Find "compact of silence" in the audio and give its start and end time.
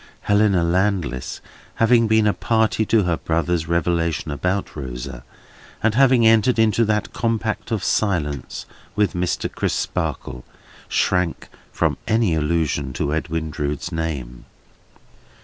7.13-8.65